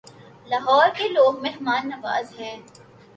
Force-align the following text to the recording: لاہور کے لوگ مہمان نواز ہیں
لاہور 0.47 0.87
کے 0.97 1.07
لوگ 1.07 1.39
مہمان 1.41 1.89
نواز 1.89 2.33
ہیں 2.39 2.55